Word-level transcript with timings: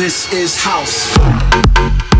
This 0.00 0.32
is 0.32 0.56
house. 0.56 2.19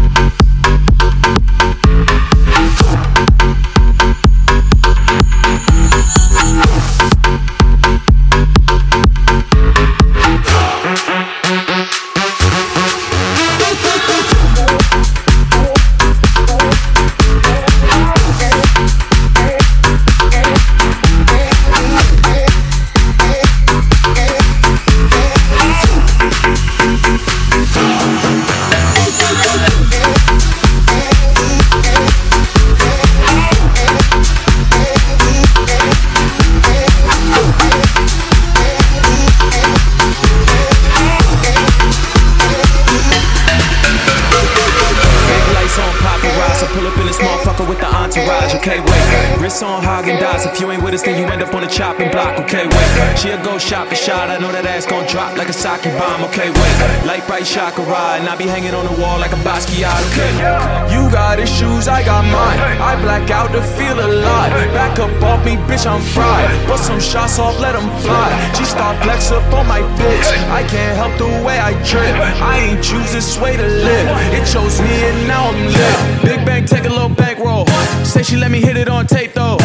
Bitch, 65.81 65.91
I'm 65.91 66.01
fried. 66.01 66.69
Bust 66.69 66.87
some 66.87 67.01
shots 67.01 67.39
off, 67.39 67.59
let 67.61 67.75
'em 67.75 67.89
fly. 68.03 68.53
She 68.57 68.65
start 68.65 69.03
flex 69.03 69.31
up 69.31 69.53
on 69.53 69.67
my 69.67 69.81
bitch. 69.99 70.29
I 70.51 70.63
can't 70.65 70.97
help 70.97 71.17
the 71.19 71.29
way 71.45 71.59
I 71.61 71.73
trip. 71.85 72.15
I 72.43 72.59
ain't 72.59 72.83
choose 72.83 73.13
this 73.13 73.39
way 73.39 73.57
to 73.57 73.67
live. 73.67 74.09
It 74.33 74.47
chose 74.47 74.81
me 74.81 75.05
and 75.05 75.29
now 75.29 75.49
I'm 75.49 75.67
lit. 75.67 76.23
Big 76.25 76.45
bang, 76.45 76.65
take 76.65 76.85
a 76.85 76.89
little 76.89 77.09
bankroll. 77.09 77.67
Say 78.05 78.23
she 78.23 78.37
let 78.37 78.51
me 78.51 78.61
hit 78.61 78.77
it 78.77 78.89
on 78.89 79.07
tape 79.07 79.35
though. 79.35 79.59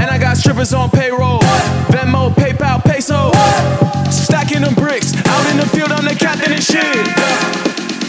And 0.00 0.10
I 0.10 0.18
got 0.18 0.36
strippers 0.36 0.72
on 0.74 0.90
payroll. 0.90 1.40
Venmo, 1.88 2.30
PayPal, 2.34 2.82
peso. 2.84 3.32
Stacking 4.10 4.62
them 4.62 4.74
bricks. 4.74 5.14
Out 5.26 5.46
in 5.50 5.56
the 5.58 5.66
field, 5.66 5.92
I'm 5.92 6.04
the 6.04 6.14
captain 6.14 6.52
and 6.52 6.62
shit. 6.62 7.06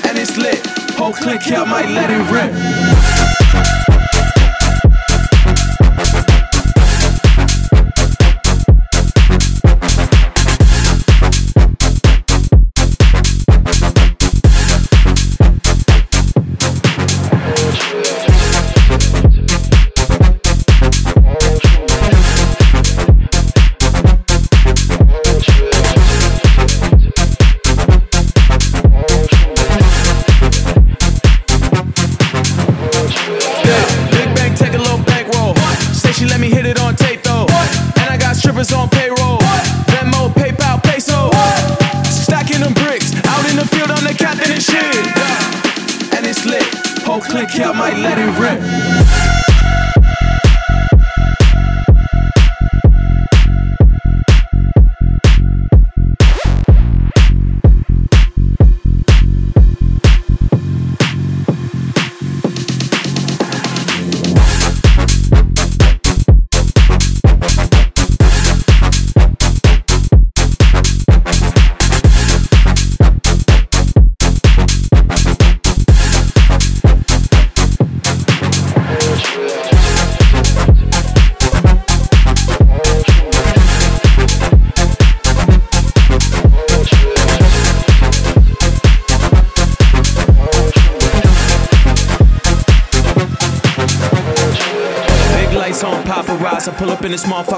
And 0.07 0.17
it's 0.17 0.37
lit. 0.37 0.65
Whole 0.97 1.13
click 1.13 1.41
here, 1.41 1.59
I 1.59 1.65
might 1.65 1.89
let 1.89 2.09
it 2.09 2.23
rip. 2.31 3.40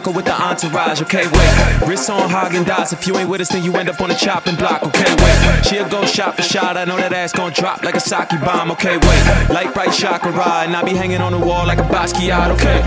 With 0.04 0.26
the 0.26 0.36
entourage. 0.36 1.02
Okay, 1.02 1.26
wait. 1.26 1.88
Wrists 1.88 2.10
on 2.10 2.30
Häagen-Dazs. 2.30 2.92
If 2.94 3.08
you 3.08 3.16
ain't 3.18 3.30
with 3.30 3.42
us, 3.42 3.48
then 3.48 3.64
you 3.64 3.74
end 3.78 3.90
up 3.90 4.02
on 4.02 4.10
the 4.10 4.16
chopping 4.16 4.56
block. 4.56 4.84
Okay, 4.84 5.10
wait. 5.24 5.66
She'll 5.66 5.88
go 5.88 6.06
shot 6.06 6.36
for 6.36 6.44
shot. 6.44 6.78
I 6.78 6.84
know 6.86 6.98
that 6.98 7.14
ass 7.14 7.32
gon' 7.32 7.54
drop 7.54 7.84
like 7.84 7.96
a 7.96 8.00
sake 8.00 8.30
bomb. 8.44 8.70
Okay, 8.72 8.98
wait. 8.98 9.22
Light 9.50 9.74
bright 9.74 9.94
chakra, 9.94 10.30
and 10.68 10.76
I 10.76 10.84
be 10.84 10.94
hanging 10.94 11.22
on 11.22 11.32
the 11.32 11.40
wall 11.40 11.66
like 11.66 11.80
a 11.80 11.88
Basquiat. 11.88 12.52
Okay. 12.52 12.78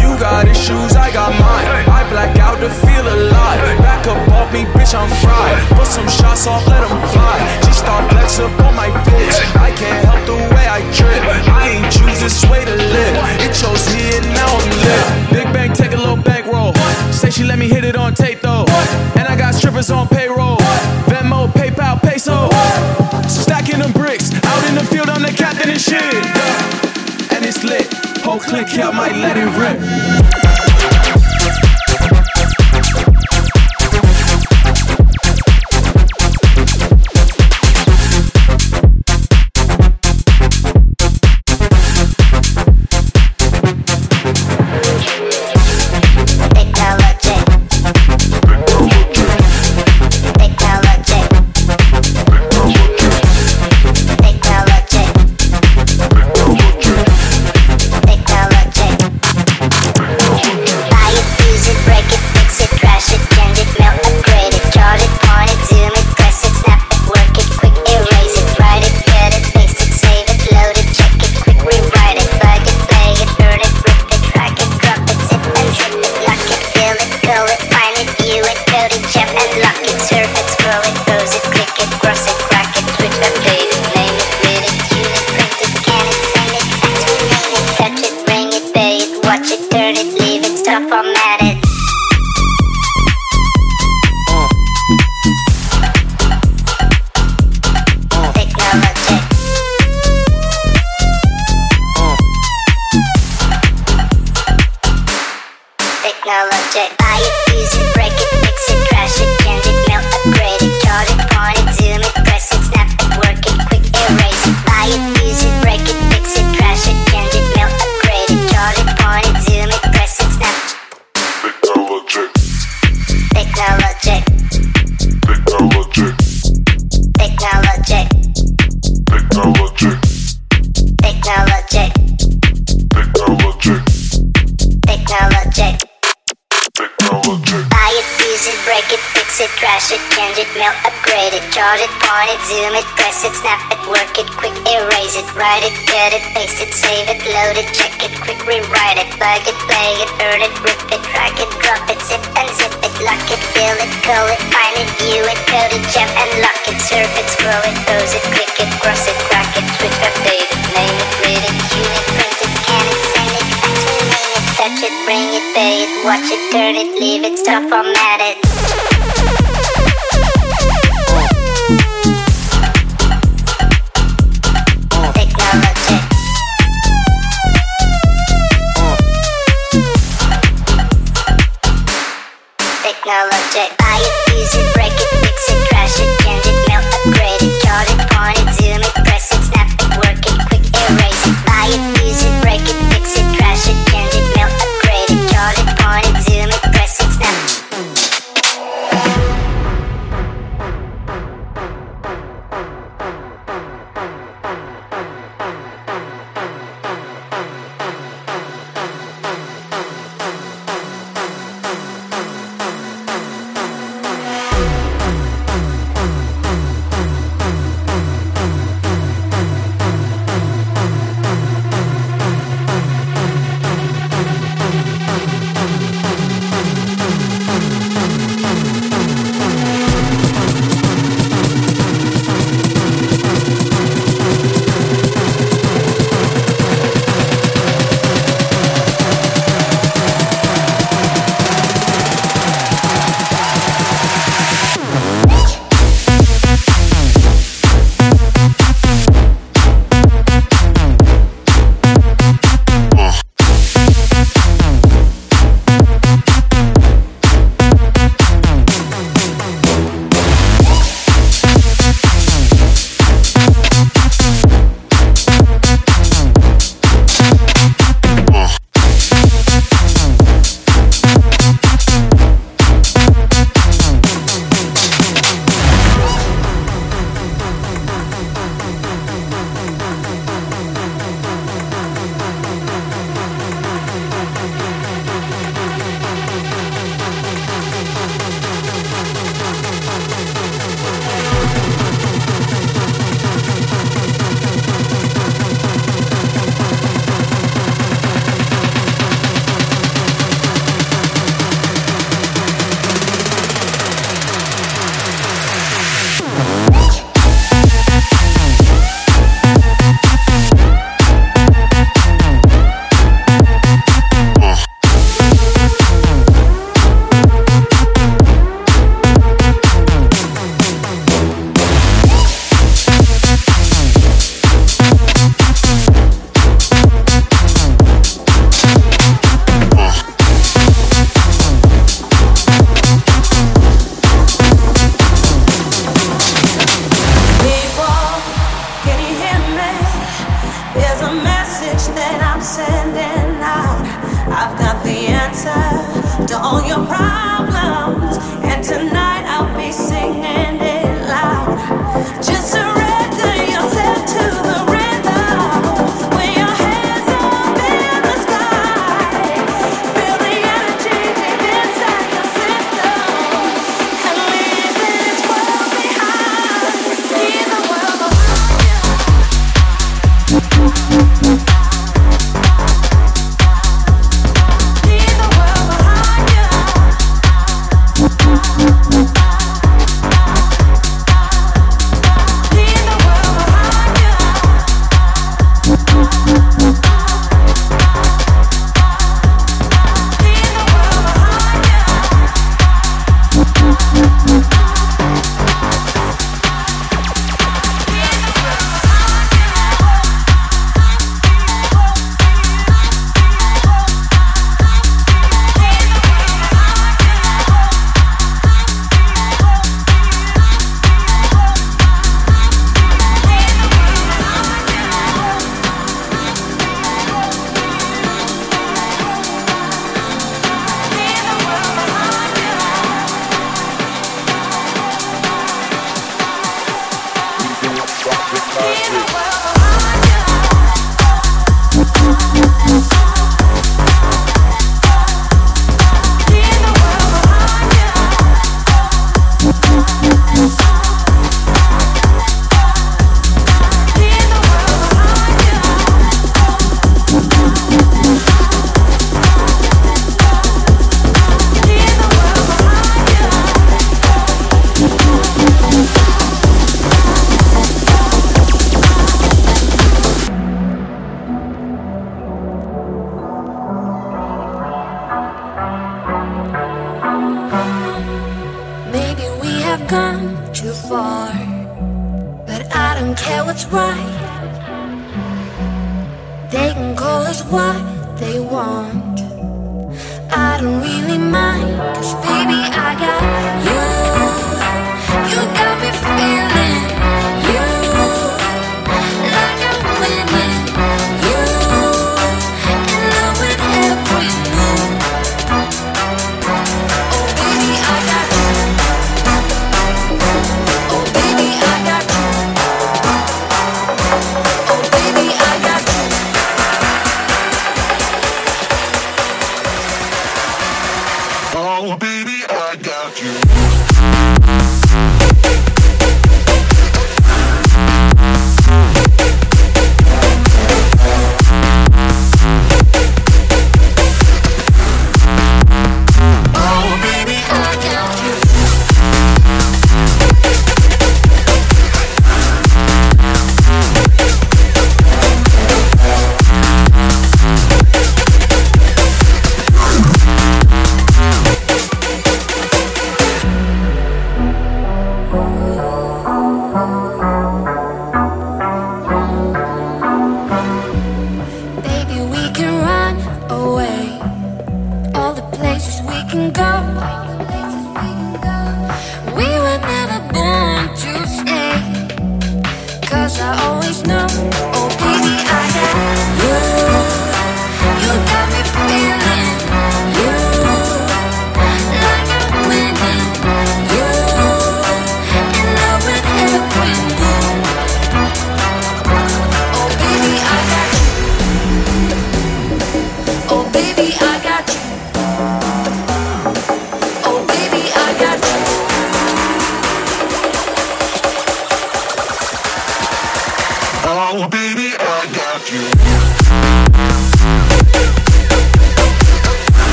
You 0.00 0.18
got 0.18 0.48
issues, 0.48 0.96
I 0.96 1.12
got 1.12 1.30
mine. 1.38 1.66
I 1.86 2.08
black 2.10 2.36
out 2.38 2.58
to 2.58 2.70
feel 2.70 3.06
alive. 3.06 3.78
Back 3.78 4.06
up 4.08 4.28
off 4.32 4.52
me, 4.52 4.64
bitch, 4.64 4.94
I'm 4.96 5.10
fried. 5.22 5.78
Put 5.78 5.86
some 5.86 6.08
shots 6.08 6.46
off, 6.46 6.66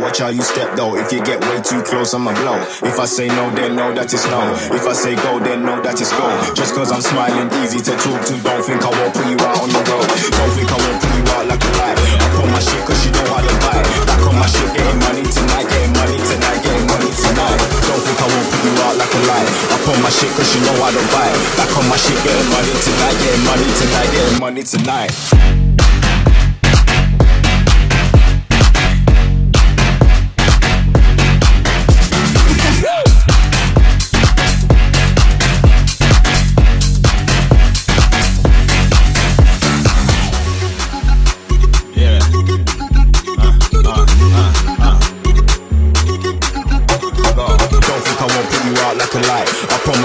watch 0.00 0.18
how 0.18 0.28
you 0.28 0.42
step 0.42 0.76
though. 0.76 0.96
If 0.96 1.12
you 1.12 1.22
get 1.22 1.40
way 1.40 1.60
too 1.62 1.82
close, 1.82 2.14
I'ma 2.14 2.32
blow. 2.42 2.56
If 2.84 2.98
I 2.98 3.06
say 3.06 3.28
no, 3.28 3.50
then 3.54 3.76
know 3.76 3.92
that 3.94 4.12
it's 4.12 4.26
no. 4.28 4.40
If 4.74 4.84
I 4.86 4.92
say 4.92 5.14
go, 5.16 5.38
then 5.38 5.64
know 5.64 5.80
that 5.82 6.00
it's 6.00 6.12
go. 6.12 6.26
Just 6.54 6.74
cause 6.74 6.92
I'm 6.92 7.00
smiling, 7.00 7.48
easy 7.62 7.80
to 7.80 7.92
talk 7.96 8.20
to. 8.28 8.34
Don't 8.40 8.64
think 8.64 8.82
I 8.82 8.90
won't 8.90 9.12
put 9.14 9.26
you 9.26 9.38
out 9.40 9.62
on 9.62 9.68
the 9.70 9.80
road. 9.88 10.06
Don't 10.06 10.52
think 10.54 10.68
I 10.68 10.78
won't 10.80 10.98
put 11.00 11.12
you 11.12 11.24
out 11.36 11.44
like 11.48 11.62
a 11.62 11.70
light. 11.80 11.98
I 11.98 12.26
put 12.34 12.48
my 12.50 12.60
shit 12.60 12.82
cause 12.84 13.00
you 13.04 13.12
know 13.14 13.26
how 13.30 13.42
to 13.44 13.54
buy. 13.62 13.80
Back 14.06 14.22
on 14.26 14.36
my 14.36 14.48
shit, 14.48 14.70
getting 14.74 15.00
money 15.00 15.24
tonight, 15.24 15.66
getting 15.66 15.94
money 15.96 16.18
tonight, 16.24 16.60
getting 16.62 16.86
money 16.88 17.10
tonight. 17.12 17.58
Don't 17.86 18.02
think 18.02 18.18
I 18.20 18.26
won't 18.26 18.46
put 18.52 18.60
you 18.64 18.74
out 18.86 18.94
like 18.96 19.12
a 19.12 19.20
light. 19.26 19.48
I 19.70 19.76
put 19.84 19.98
my 20.02 20.10
shit 20.12 20.32
cause 20.36 20.50
you 20.54 20.60
know 20.66 20.76
how 20.82 20.92
to 20.92 21.02
buy. 21.12 21.30
Back 21.56 21.72
on 21.76 21.86
my 21.88 21.98
shit, 22.00 22.18
getting 22.22 22.48
money 22.52 22.74
tonight, 22.84 23.16
getting 23.22 23.44
money 23.44 23.68
tonight, 23.76 24.08
getting 24.12 24.38
money 24.40 24.62
tonight. 24.62 25.65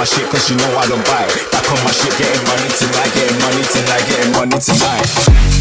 Cause 0.09 0.49
you 0.49 0.57
know 0.57 0.77
I 0.77 0.87
don't 0.87 1.05
buy. 1.05 1.27
Back 1.51 1.69
on 1.71 1.83
my 1.83 1.91
shit, 1.91 2.17
getting 2.17 2.43
money 2.47 2.69
tonight, 2.73 3.13
getting 3.13 3.37
money 3.39 3.63
tonight, 3.63 4.07
getting 4.09 4.31
money 4.31 4.57
tonight. 4.59 5.60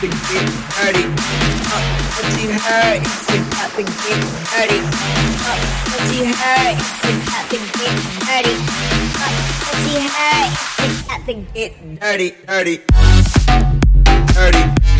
the 0.00 0.08
get 0.08 0.48
dirty. 0.76 1.04
Up 1.70 1.84
watching 2.16 2.50
her 2.50 2.96
and 2.96 3.06
sit 3.06 3.44
at 3.60 3.70
the 3.76 3.82
get 3.84 4.20
dirty. 4.48 4.80
Up 5.44 5.60
watching 5.92 6.32
her 6.32 6.60
and 6.68 6.80
sit 6.80 7.18
at 7.36 7.44
the 7.50 7.58
get 7.76 7.96
dirty. 8.24 8.54
Up 9.20 9.36
watching 9.66 10.08
her 10.08 10.36
and 10.40 10.54
sit 10.76 11.10
at 11.10 11.20
the 11.26 11.34
get 11.52 11.72
dirty, 12.00 12.28
dirty, 12.46 12.76
dirty. 14.34 14.99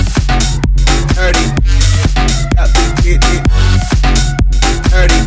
Dirty. 1.21 1.45
Got 2.57 2.73
get. 3.03 3.21
Dirty. 4.89 5.19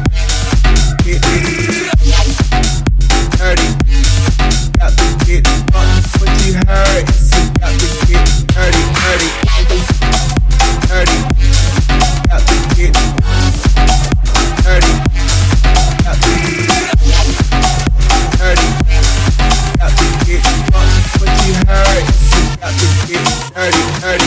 Dirty. 3.38 3.66
Got 4.74 4.92
get 5.24 5.44
got 7.60 7.70
get 8.08 8.24
dirty, 8.50 8.82
dirty, 8.98 9.28
dirty. 10.88 11.18
Got 12.26 12.42
get 12.74 12.92
dirty. 14.64 14.92
Got 14.98 15.22
get 15.94 16.12
got 22.58 22.74
get 23.06 23.22
dirty, 23.54 23.82
dirty. 24.00 24.23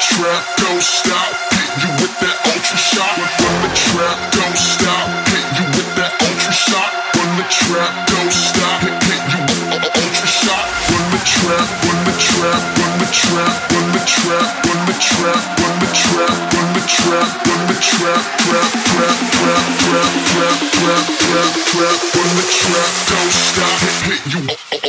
trap, 0.00 0.42
don't 0.56 0.82
stop. 0.82 1.28
Hit 1.52 1.72
you 1.84 1.90
with 2.00 2.14
that 2.24 2.36
ultra 2.48 2.78
shot. 2.80 3.20
Run 3.20 3.56
the 3.60 3.70
trap, 3.76 4.16
don't 4.32 4.56
stop. 4.56 5.06
Hit 5.28 5.44
you 5.60 5.66
with 5.76 5.90
that 6.00 6.12
ultra 6.24 6.52
shot. 6.56 6.90
Run 7.20 7.30
the 7.36 7.44
trap, 7.52 7.92
don't 8.08 8.32
stop. 8.32 8.80
Hit 8.80 9.20
you 9.28 9.40
with 9.44 9.64
that 9.68 9.84
ultra 9.92 10.28
shot. 10.28 10.66
Run 10.88 11.04
the 11.12 11.20
trap, 11.28 11.68
run 11.84 12.00
the 12.08 12.14
trap, 12.16 12.60
run 12.80 12.94
the 12.96 13.08
trap, 13.12 13.52
run 13.68 13.86
the 13.92 14.00
trap, 14.00 14.48
run 14.64 14.84
the 14.88 14.96
trap, 15.04 15.44
run 15.60 15.76
the 15.84 15.90
trap, 15.92 16.36
run 16.48 16.68
the 16.72 16.82
trap, 16.88 17.28
run 17.44 17.62
the 17.68 17.76
trap, 17.76 18.24
trap, 18.40 18.72
trap, 18.88 19.20
trap, 19.36 19.64
trap, 19.84 20.08
trap, 20.32 20.58
trap, 20.72 21.04
trap, 21.20 21.52
trap, 21.68 21.98
run 22.16 22.30
the 22.40 22.46
trap, 22.48 22.90
don't 23.04 23.32
stop. 23.36 23.76
Hit 24.08 24.22
you 24.32 24.40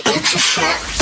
ultra 0.08 0.40
shot. 0.40 1.01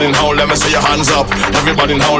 Everybody 0.00 0.16
in 0.16 0.24
hole, 0.24 0.32
let 0.32 0.48
me 0.48 0.56
see 0.56 0.72
your 0.72 0.80
hands 0.80 1.12
up. 1.12 1.28
Everybody 1.52 1.92
in 1.92 2.00
hole, 2.00 2.16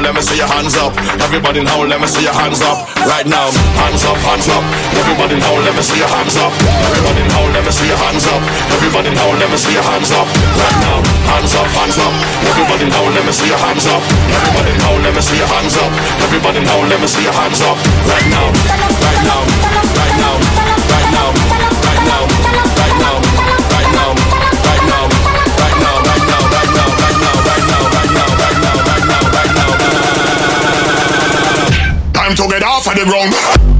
let 0.00 0.16
me 0.16 0.24
see 0.24 0.40
your 0.40 0.48
hands 0.48 0.72
up. 0.80 0.96
Everybody 1.20 1.60
in 1.60 1.68
hole, 1.68 1.84
let 1.84 2.00
me 2.00 2.08
see 2.08 2.24
your 2.24 2.32
hands 2.32 2.64
up. 2.64 2.88
Right 3.04 3.28
now, 3.28 3.52
hands 3.76 4.00
up, 4.08 4.16
hands 4.24 4.48
up. 4.48 4.64
Everybody 4.96 5.36
in 5.36 5.44
hole, 5.44 5.60
let 5.60 5.76
me 5.76 5.84
see 5.84 6.00
your 6.00 6.08
hands 6.08 6.40
up. 6.40 6.56
Everybody 6.88 7.20
in 7.20 7.28
hole, 7.36 7.52
let 7.52 7.68
me 7.68 7.70
see 7.70 7.84
your 7.84 8.00
hands 8.00 8.24
up. 8.32 8.40
Everybody 8.72 9.12
in 9.12 9.16
hole, 9.20 9.36
let 9.36 9.52
me 9.52 9.60
see 9.60 9.76
your 9.76 9.84
hands 9.84 10.08
up. 10.08 10.24
Right 10.56 10.78
now, 10.88 11.04
hands 11.28 11.52
up, 11.52 11.68
hands 11.76 12.00
up. 12.00 12.16
Everybody 12.48 12.88
in 12.88 12.96
hole, 12.96 13.12
let 13.12 13.28
me 13.28 13.32
see 13.36 13.52
your 13.52 13.60
hands 13.60 13.84
up. 13.92 14.00
Everybody 14.32 14.72
in 14.72 14.80
hole, 14.80 15.04
let 15.04 15.12
me 15.12 15.20
see 15.20 15.36
your 15.36 15.52
hands 15.52 15.76
up. 15.76 15.92
Everybody 16.24 16.64
in 16.64 16.64
hole, 16.64 16.88
let 16.88 16.96
me 16.96 17.12
see 17.12 17.28
your 17.28 17.36
hands 17.36 17.60
up. 17.60 17.76
Right 18.08 18.24
now, 18.32 18.48
right 19.04 19.20
now, 19.28 19.44
Time 32.26 32.34
to 32.34 32.48
get 32.48 32.64
off 32.64 32.88
of 32.88 32.94
the 32.96 33.04
ground. 33.04 33.75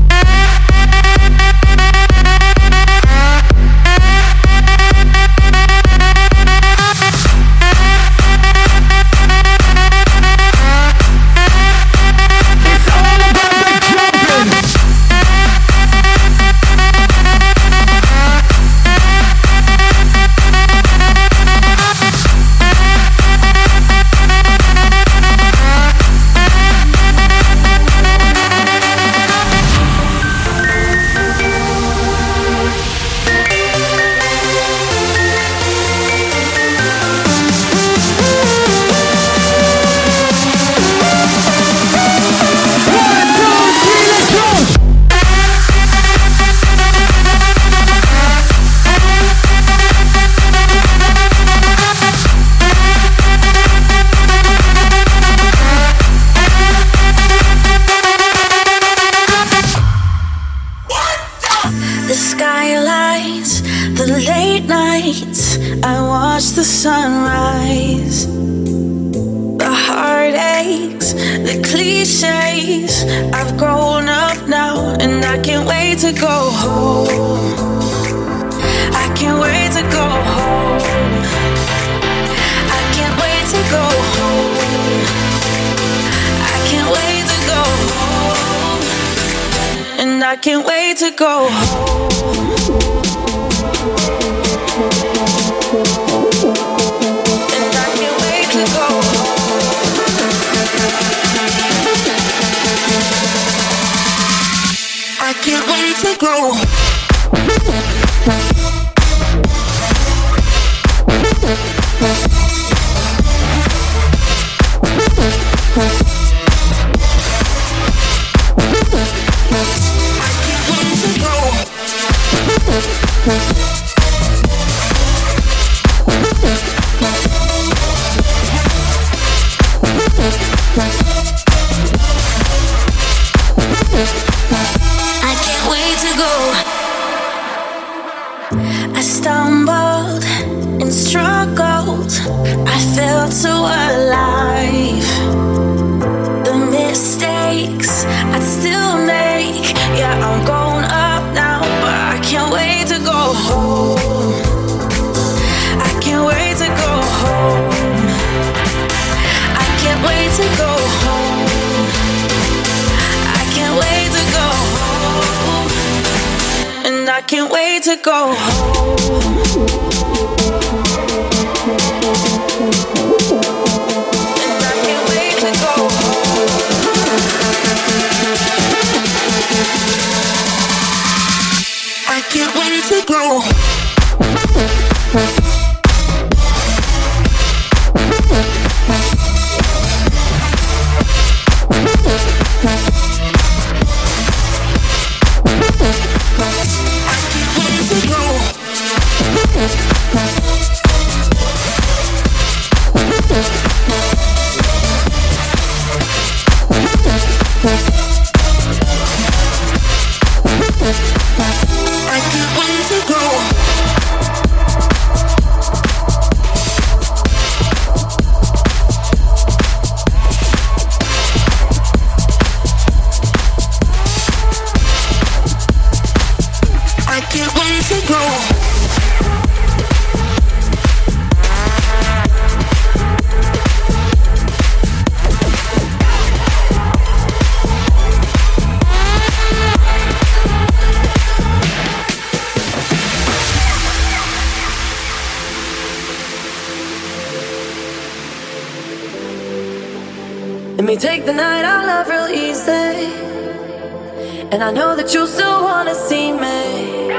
And 254.57 254.64
I 254.64 254.73
know 254.73 254.97
that 254.97 255.12
you 255.12 255.27
still 255.27 255.64
wanna 255.64 255.95
see 255.95 256.33
me. 256.33 257.12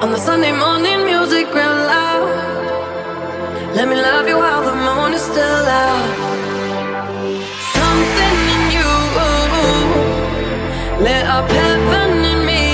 On 0.00 0.12
the 0.12 0.20
Sunday 0.28 0.52
morning, 0.52 0.98
music 1.04 1.46
real 1.52 1.78
loud. 1.92 2.30
Let 3.74 3.88
me 3.88 3.96
love 3.96 4.28
you 4.28 4.36
while 4.38 4.62
the 4.62 4.76
moon 4.86 5.12
is 5.12 5.22
still 5.22 5.64
out. 5.82 6.06
Something 7.74 8.38
in 8.54 8.62
you 8.76 8.90
lit 11.04 11.24
up 11.36 11.50
heaven 11.50 12.10
in 12.32 12.40
me. 12.50 12.64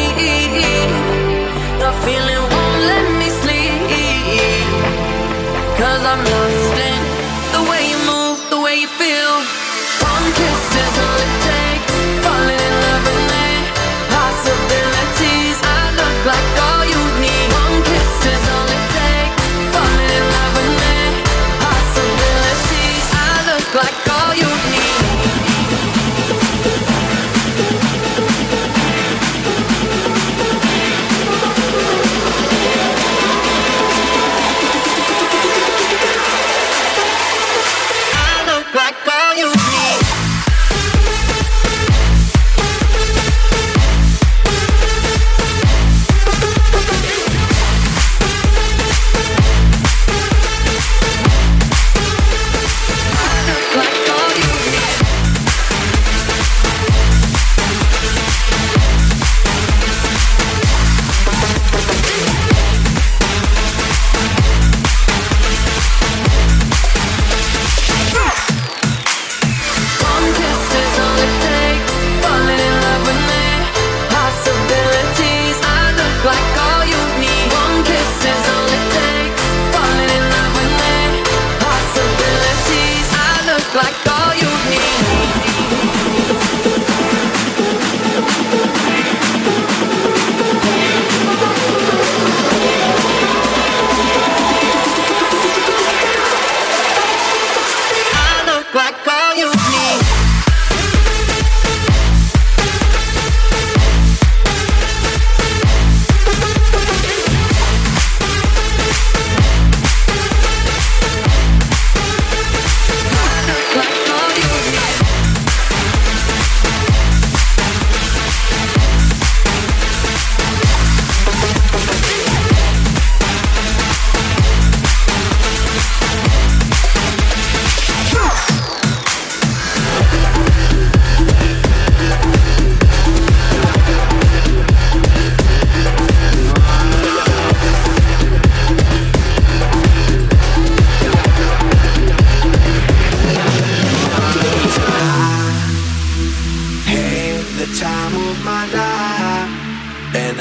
The 1.83 1.90
feeling 2.05 2.45
won't 2.53 2.81
let 2.92 3.07
me 3.21 3.29
sleep. 3.40 4.69
Cause 5.81 6.03
I'm 6.12 6.23
lost 6.33 6.56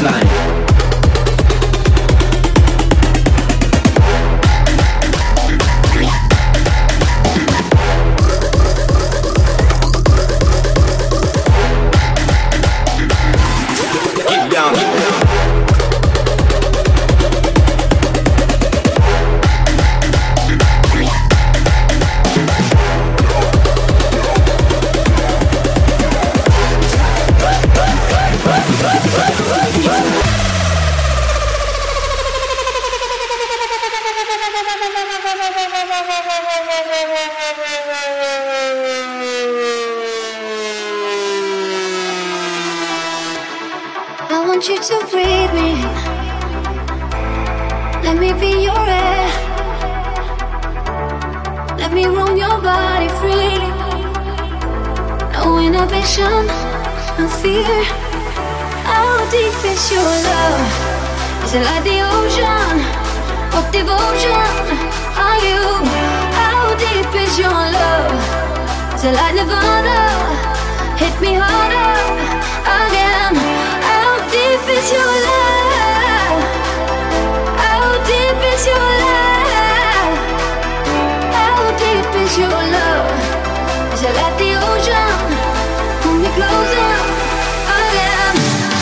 baseline. 0.00 0.39
Devotion 63.72 64.50
are 65.14 65.38
you? 65.46 65.62
How 66.34 66.74
deep 66.74 67.10
is 67.14 67.38
your 67.38 67.50
love? 67.50 68.12
It 69.02 69.14
like 69.14 69.34
Nirvana? 69.34 70.00
Hit 70.98 71.14
me 71.20 71.34
harder 71.38 71.94
again. 72.78 73.34
How 73.86 74.18
deep 74.34 74.64
is 74.76 74.86
your 74.90 75.12
love? 75.26 76.40
How 77.62 77.86
deep 78.10 78.40
is 78.52 78.62
your 78.66 78.90
love? 79.04 80.18
How 81.38 81.58
deep 81.78 82.10
is 82.22 82.32
your 82.42 82.60
love? 82.74 83.08
Is 83.94 84.02
it 84.02 84.14
like 84.18 84.36
the 84.42 84.50
ocean? 84.68 85.18
Pull 86.02 86.18
me 86.22 86.30
closer 86.38 86.92
again. 87.78 88.34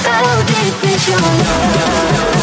How 0.09 0.29
deep 0.49 0.81
is 0.93 1.09
your 1.09 2.29
Get 2.29 2.38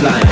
baseline. 0.00 0.29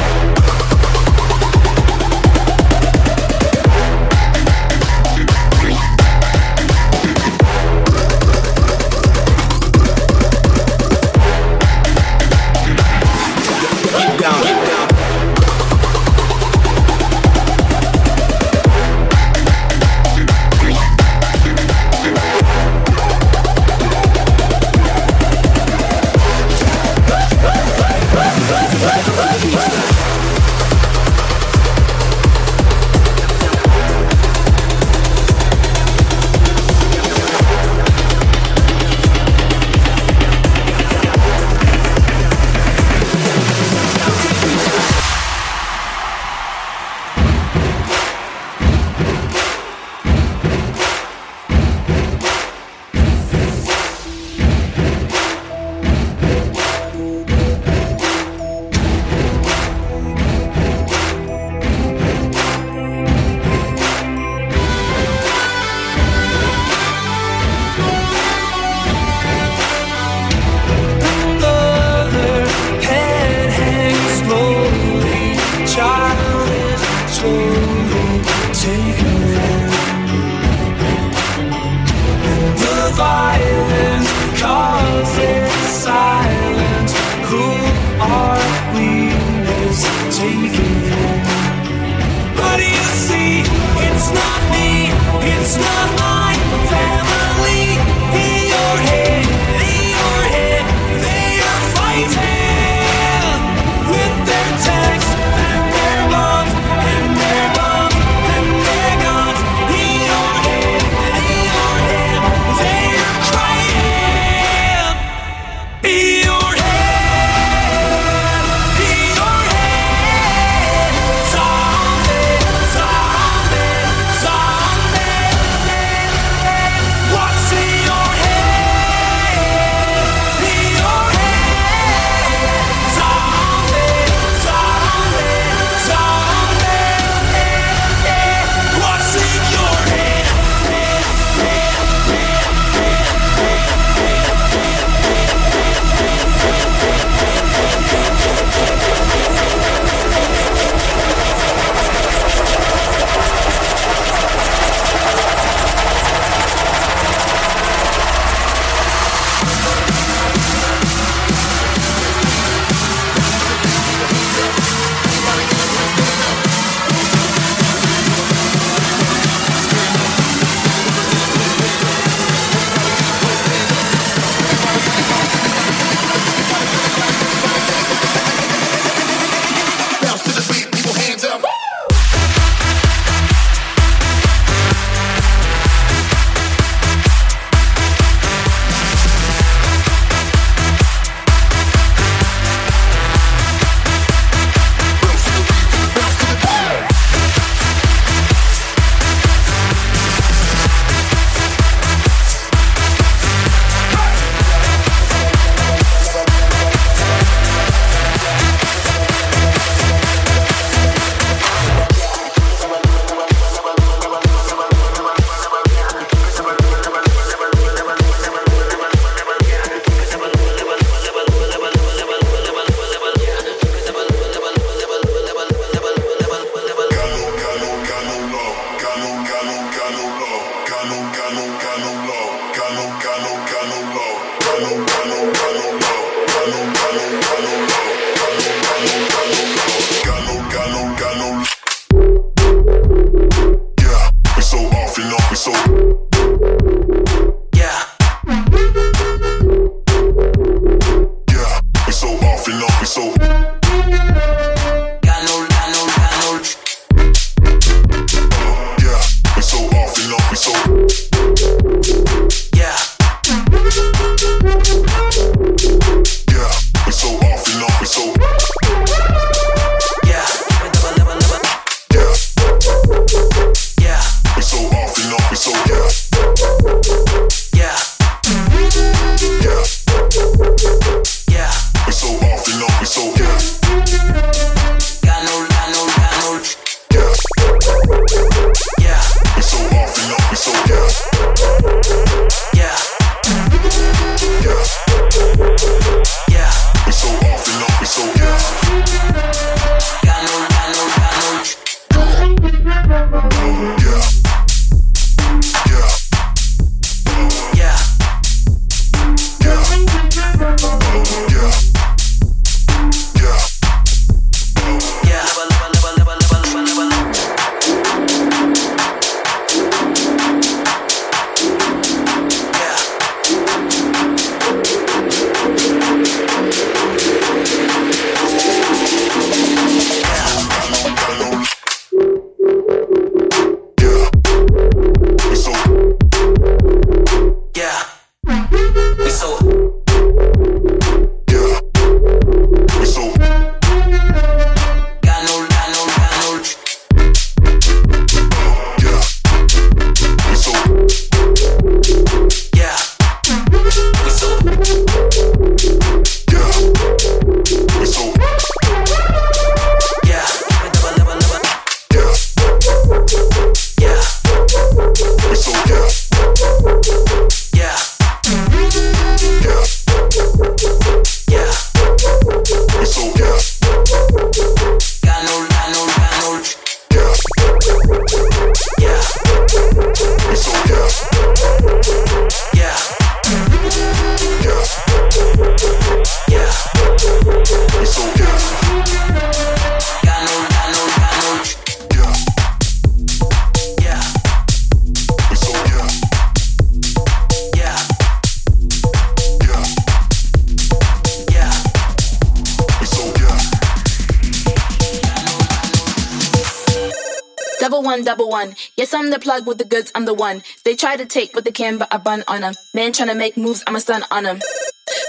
One. 408.28 408.54
Yes, 408.76 408.94
I'm 408.94 409.10
the 409.10 409.18
plug 409.18 409.46
with 409.46 409.58
the 409.58 409.64
goods, 409.64 409.90
I'm 409.94 410.04
the 410.04 410.14
one. 410.14 410.42
They 410.64 410.74
try 410.74 410.96
to 410.96 411.06
take 411.06 411.34
what 411.34 411.44
they 411.44 411.50
can, 411.50 411.78
but 411.78 411.92
I 411.92 411.98
bun 411.98 412.24
on 412.28 412.42
them. 412.42 412.54
Man 412.74 412.92
trying 412.92 413.08
to 413.08 413.14
make 413.14 413.36
moves, 413.36 413.64
I'm 413.66 413.76
a 413.76 413.80
stun 413.80 414.04
on 414.10 414.24
them. 414.24 414.40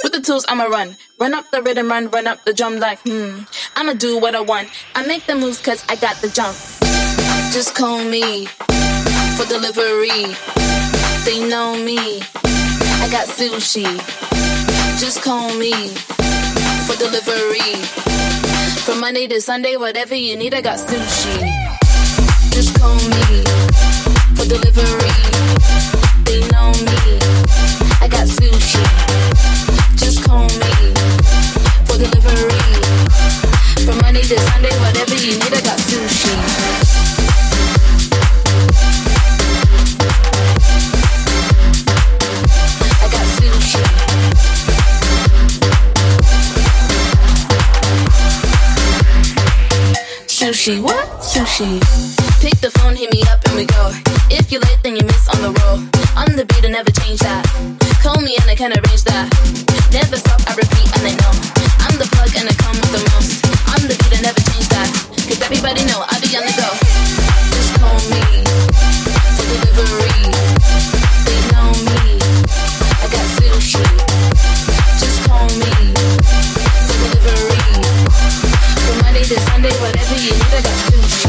With 0.03 0.13
the 0.13 0.21
tools, 0.21 0.45
I'ma 0.47 0.65
run. 0.65 0.97
Run 1.19 1.33
up 1.33 1.49
the 1.51 1.61
rhythm, 1.61 1.89
run, 1.89 2.09
run 2.09 2.27
up 2.27 2.43
the 2.45 2.53
drum 2.53 2.79
like, 2.79 2.99
hmm. 2.99 3.39
I'ma 3.75 3.93
do 3.93 4.19
what 4.19 4.35
I 4.35 4.41
want. 4.41 4.69
I 4.95 5.05
make 5.05 5.25
the 5.25 5.35
moves 5.35 5.61
cause 5.61 5.83
I 5.89 5.95
got 5.95 6.15
the 6.17 6.29
jump. 6.29 6.55
Just 7.51 7.75
call 7.75 8.03
me 8.03 8.45
for 9.37 9.45
delivery. 9.47 10.35
They 11.25 11.47
know 11.47 11.75
me. 11.83 12.21
I 13.01 13.07
got 13.11 13.27
sushi. 13.27 13.85
Just 14.99 15.21
call 15.21 15.53
me 15.57 15.71
for 16.85 16.95
delivery. 16.97 17.75
From 18.83 18.99
Monday 18.99 19.27
to 19.27 19.39
Sunday, 19.41 19.77
whatever 19.77 20.15
you 20.15 20.35
need, 20.35 20.53
I 20.53 20.61
got 20.61 20.77
sushi. 20.77 21.78
Just 22.59 22.77
call 22.77 22.93
me 22.93 23.41
for 24.35 24.43
delivery. 24.43 25.15
They 26.25 26.41
know 26.51 26.73
me. 26.83 27.17
I 28.01 28.07
got 28.11 28.27
sushi. 28.27 28.83
Just 29.95 30.25
call 30.25 30.43
me 30.43 30.91
for 31.87 31.97
delivery. 31.97 32.59
From 33.85 33.97
Monday 34.01 34.23
to 34.23 34.37
Sunday, 34.37 34.75
whatever 34.81 35.15
you 35.15 35.39
need, 35.39 35.53
I 35.53 35.61
got 35.61 35.79
sushi. 35.79 36.35
I 42.99 43.07
got 43.07 43.25
sushi. 43.39 43.83
Sushi, 50.27 50.83
what? 50.83 51.07
Sushi. 51.21 52.28
Pick 52.39 52.55
the 52.63 52.71
phone, 52.79 52.95
hit 52.95 53.11
me 53.11 53.19
up, 53.27 53.43
and 53.51 53.55
we 53.59 53.65
go. 53.67 53.91
If 54.31 54.47
you're 54.47 54.63
late, 54.63 54.79
then 54.81 54.95
you 54.95 55.03
miss 55.03 55.27
on 55.27 55.43
the 55.43 55.51
roll. 55.59 55.83
On 56.15 56.31
the 56.39 56.47
beat, 56.47 56.63
I 56.63 56.71
never 56.71 56.87
change 57.03 57.19
that. 57.19 57.43
Call 57.99 58.15
me 58.23 58.39
and 58.39 58.47
I 58.47 58.55
can 58.55 58.71
arrange 58.71 59.03
that. 59.11 59.27
Never 59.91 60.15
stop, 60.15 60.39
I 60.47 60.55
repeat, 60.55 60.87
and 60.95 61.03
they 61.03 61.19
know. 61.19 61.35
I'm 61.83 61.99
the 61.99 62.07
plug 62.15 62.31
and 62.39 62.47
I 62.47 62.55
come 62.55 62.79
with 62.79 62.95
the 62.95 63.03
most. 63.11 63.43
On 63.75 63.83
the 63.83 63.91
beat, 63.91 64.15
I 64.15 64.23
never 64.23 64.39
change 64.55 64.71
that. 64.71 64.87
Cause 65.27 65.43
everybody 65.43 65.83
know 65.83 65.99
I 65.99 66.15
be 66.23 66.31
on 66.39 66.47
the 66.47 66.55
go. 66.55 66.69
Just 67.51 67.75
call 67.75 67.99
me 68.07 68.23
for 69.35 69.43
delivery. 69.43 70.31
They 71.27 71.39
know 71.51 71.75
me. 71.91 72.23
I 73.03 73.05
got 73.11 73.27
sushi. 73.35 73.83
Just 74.95 75.27
call 75.27 75.43
me 75.59 75.75
for 76.87 76.95
delivery. 77.03 77.83
From 78.87 78.95
Monday 79.03 79.27
to 79.27 79.35
Sunday, 79.43 79.75
whatever 79.83 80.15
you 80.15 80.39
need, 80.39 80.55
I 80.55 80.63
got 80.63 80.79
sushi. 80.87 81.28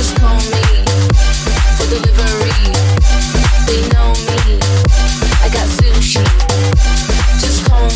Just 0.00 0.16
call 0.16 0.34
me 0.34 0.62
for 1.76 1.86
delivery. 1.90 2.72
They 3.66 3.86
know 3.92 4.14
me. 4.28 4.58
I 5.44 5.50
got 5.52 5.68
sushi. 5.68 6.24
Just 7.38 7.68
call 7.68 7.90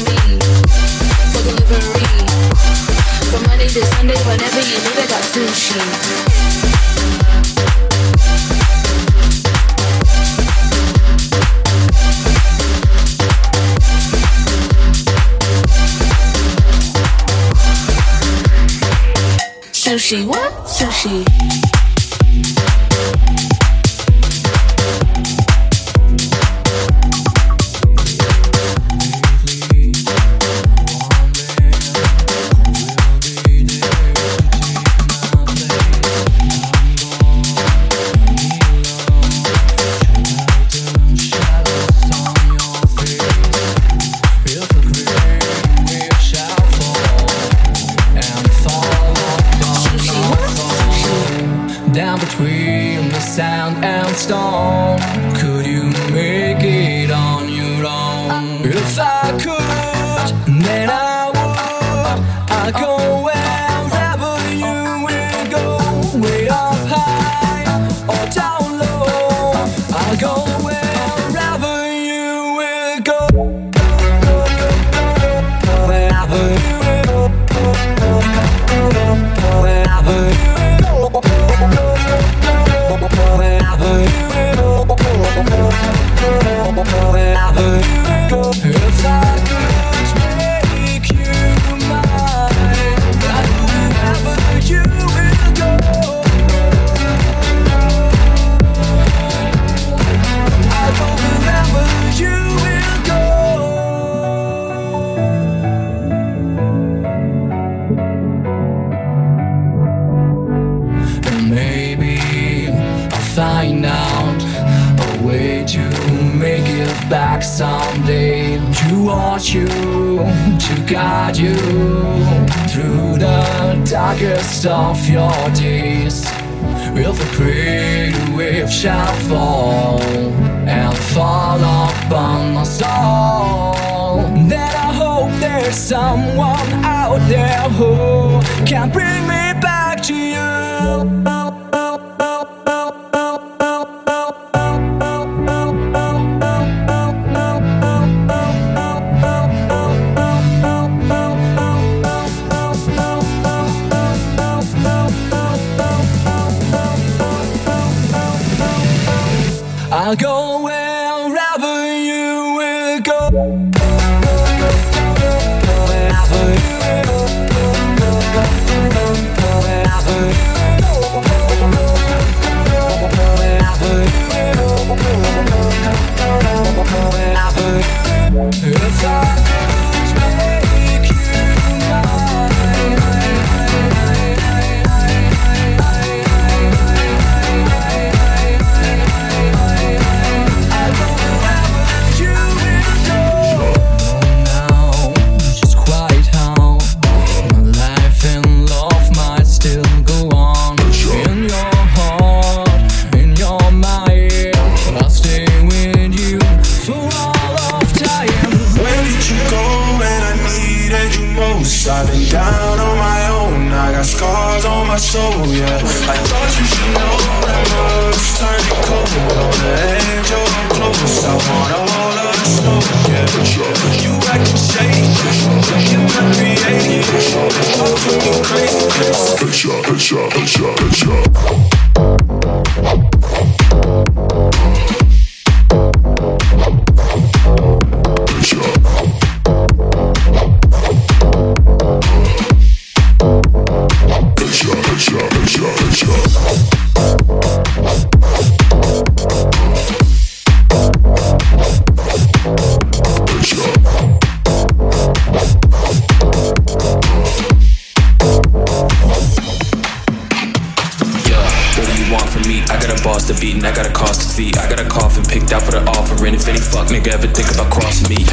beat 263.44 263.60
and 263.60 263.66
I 263.68 263.76
got 263.76 263.84
a 263.84 263.92
cost 263.92 264.24
to 264.24 264.28
feed. 264.32 264.56
I 264.56 264.64
got 264.72 264.80
a 264.80 264.88
coffin 264.88 265.20
picked 265.20 265.52
out 265.52 265.60
for 265.60 265.76
the 265.76 265.84
offering. 265.84 266.32
If 266.32 266.48
any 266.48 266.60
fuck 266.60 266.88
nigga 266.88 267.12
ever 267.12 267.28
think 267.28 267.52
about 267.52 267.68
crossing 267.68 268.08
me, 268.08 268.24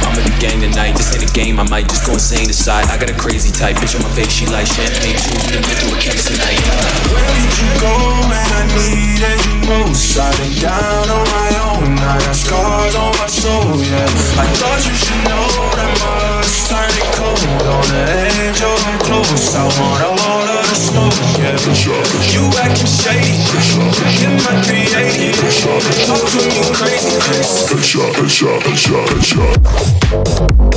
I'm 0.00 0.16
in 0.16 0.24
the 0.24 0.36
gang 0.40 0.64
tonight. 0.64 0.96
This 0.96 1.12
ain't 1.12 1.28
a 1.28 1.32
game, 1.36 1.60
I 1.60 1.68
might 1.68 1.84
just 1.92 2.08
go 2.08 2.16
insane 2.16 2.48
inside. 2.48 2.88
I 2.88 2.96
got 2.96 3.12
a 3.12 3.18
crazy 3.20 3.52
type, 3.52 3.76
bitch 3.76 3.92
on 3.92 4.00
my 4.00 4.12
face, 4.16 4.32
she 4.32 4.48
like 4.48 4.64
champagne 4.64 5.20
too. 5.20 5.36
In 5.52 5.60
the 5.60 5.62
middle 5.68 5.92
of 5.92 6.00
case 6.00 6.24
tonight. 6.24 6.56
Where 7.12 7.32
did 7.36 7.52
you 7.60 7.70
go 7.84 7.92
when 8.32 8.48
I 8.48 8.62
needed 8.72 9.38
you 9.44 9.56
most? 9.68 10.16
I've 10.16 10.32
been 10.40 10.56
down 10.56 11.04
on 11.12 11.24
my 11.28 11.50
own, 11.68 11.92
I 12.00 12.16
got 12.24 12.36
scars 12.38 12.96
on 12.96 13.12
my 13.20 13.28
soul, 13.28 13.76
yeah. 13.76 14.40
I 14.40 14.48
thought 14.56 14.80
you 14.88 14.94
should 14.96 15.22
know 15.28 15.48
that 15.76 15.92
much 16.00 16.48
turning 16.72 17.10
cold 17.12 17.64
on 17.76 17.84
the 17.92 18.02
edge 18.24 18.60
of 18.64 18.80
close. 19.04 19.52
I 19.52 19.68
want 19.68 20.00
all 20.00 20.43
smoke. 20.94 21.14
You 22.32 22.46
acting 22.62 22.86
shady, 22.86 23.34
get 24.20 24.34
my 24.44 24.54
380. 24.62 25.32
Talk 26.06 26.22
to 26.30 26.38
me 26.46 26.62
crazy, 26.72 27.14
Headshot, 27.68 28.12
headshot, 28.14 28.60
headshot, 28.62 29.06
headshot. 29.08 30.73